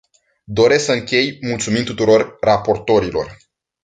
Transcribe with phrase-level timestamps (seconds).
[0.45, 3.37] Doresc să închei mulțumind tuturor raportorilor.